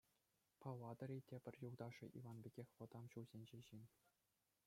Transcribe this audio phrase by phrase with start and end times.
[0.61, 3.81] Палатӑри тепӗр юлташӗ— Иван пекех вӑтам ҫулсенчи ҫын.